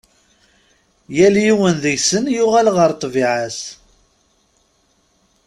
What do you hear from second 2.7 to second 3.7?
ɣer ṭṭbiɛa-s.